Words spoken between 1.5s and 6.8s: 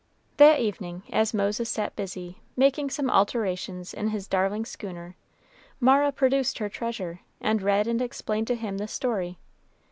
sat busy, making some alterations in his darling schooner, Mara produced her